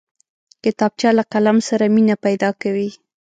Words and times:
کتابچه 0.63 1.09
له 1.17 1.23
قلم 1.33 1.57
سره 1.67 1.85
مینه 1.95 2.15
پیدا 2.25 2.49
کوي 2.61 2.89